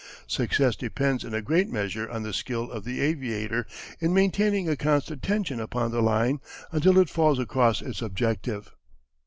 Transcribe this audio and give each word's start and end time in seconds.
Success 0.25 0.75
depends 0.75 1.23
in 1.23 1.35
a 1.35 1.43
great 1.43 1.69
measure 1.69 2.09
on 2.09 2.23
the 2.23 2.33
skill 2.33 2.71
of 2.71 2.85
the 2.85 2.99
aviator 3.01 3.67
in 3.99 4.11
maintaining 4.15 4.67
a 4.67 4.75
constant 4.75 5.21
tension 5.21 5.59
upon 5.59 5.91
the 5.91 6.01
line 6.01 6.39
until 6.71 6.97
it 6.97 7.07
falls 7.07 7.37
across 7.37 7.83
its 7.83 8.01
objective. 8.01 8.71